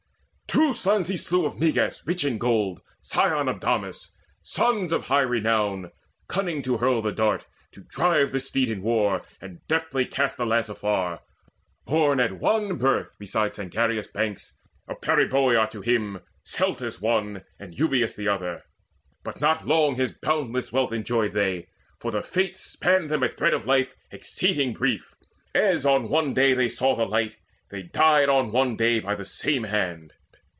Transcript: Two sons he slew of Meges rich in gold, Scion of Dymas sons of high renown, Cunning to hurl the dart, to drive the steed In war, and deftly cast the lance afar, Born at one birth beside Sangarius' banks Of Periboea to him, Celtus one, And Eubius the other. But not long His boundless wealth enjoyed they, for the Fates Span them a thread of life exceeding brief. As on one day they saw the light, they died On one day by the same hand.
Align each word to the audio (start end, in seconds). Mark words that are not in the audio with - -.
Two 0.51 0.73
sons 0.73 1.07
he 1.07 1.15
slew 1.15 1.45
of 1.45 1.55
Meges 1.57 2.05
rich 2.05 2.25
in 2.25 2.37
gold, 2.37 2.81
Scion 2.99 3.47
of 3.47 3.61
Dymas 3.61 4.11
sons 4.43 4.91
of 4.91 5.05
high 5.05 5.21
renown, 5.21 5.93
Cunning 6.27 6.61
to 6.63 6.75
hurl 6.75 7.01
the 7.01 7.13
dart, 7.13 7.47
to 7.71 7.85
drive 7.89 8.33
the 8.33 8.41
steed 8.41 8.67
In 8.69 8.81
war, 8.81 9.21
and 9.39 9.65
deftly 9.69 10.05
cast 10.05 10.35
the 10.35 10.45
lance 10.45 10.67
afar, 10.67 11.21
Born 11.85 12.19
at 12.19 12.33
one 12.41 12.75
birth 12.75 13.17
beside 13.17 13.53
Sangarius' 13.53 14.11
banks 14.11 14.57
Of 14.89 14.99
Periboea 14.99 15.71
to 15.71 15.79
him, 15.79 16.19
Celtus 16.43 16.99
one, 16.99 17.45
And 17.57 17.73
Eubius 17.73 18.17
the 18.17 18.27
other. 18.27 18.63
But 19.23 19.39
not 19.39 19.65
long 19.65 19.95
His 19.95 20.11
boundless 20.11 20.73
wealth 20.73 20.91
enjoyed 20.91 21.31
they, 21.31 21.67
for 21.97 22.11
the 22.11 22.21
Fates 22.21 22.61
Span 22.61 23.07
them 23.07 23.23
a 23.23 23.29
thread 23.29 23.53
of 23.53 23.65
life 23.65 23.95
exceeding 24.11 24.73
brief. 24.73 25.15
As 25.55 25.85
on 25.85 26.09
one 26.09 26.33
day 26.33 26.53
they 26.53 26.67
saw 26.67 26.93
the 26.97 27.05
light, 27.05 27.37
they 27.69 27.83
died 27.83 28.27
On 28.27 28.51
one 28.51 28.75
day 28.75 28.99
by 28.99 29.15
the 29.15 29.23
same 29.23 29.63
hand. 29.63 30.11